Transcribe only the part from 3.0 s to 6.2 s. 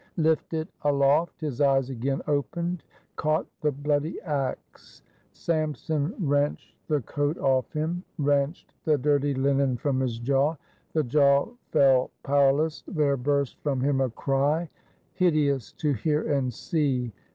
caught the bloody axe. Samson